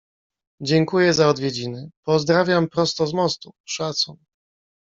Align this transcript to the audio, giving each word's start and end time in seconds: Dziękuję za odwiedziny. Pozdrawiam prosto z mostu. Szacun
Dziękuję 0.61 1.13
za 1.13 1.27
odwiedziny. 1.27 1.91
Pozdrawiam 2.03 2.69
prosto 2.69 3.07
z 3.07 3.13
mostu. 3.13 3.51
Szacun 3.65 4.17